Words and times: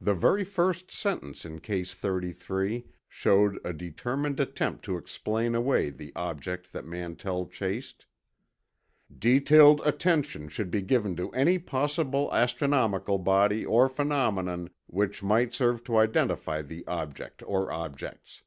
The 0.00 0.14
very 0.14 0.44
first 0.44 0.92
sentence 0.92 1.44
in 1.44 1.58
Case 1.58 1.94
33 1.94 2.86
showed 3.08 3.58
a 3.64 3.72
determined 3.72 4.38
attempt 4.38 4.84
to 4.84 4.96
explain 4.96 5.56
away 5.56 5.90
the 5.90 6.12
object 6.14 6.72
that 6.72 6.84
Mantell 6.84 7.46
chased: 7.48 8.06
"Detailed 9.18 9.80
attention 9.84 10.46
should 10.48 10.70
be 10.70 10.80
given 10.80 11.16
to 11.16 11.30
any 11.30 11.58
possible 11.58 12.32
astronomical 12.32 13.18
body 13.18 13.66
or 13.66 13.88
phenomenon 13.88 14.70
which 14.86 15.24
might 15.24 15.52
serve 15.52 15.82
to 15.86 15.96
identify 15.98 16.62
the 16.62 16.86
object 16.86 17.42
or 17.44 17.68
objects." 17.72 18.44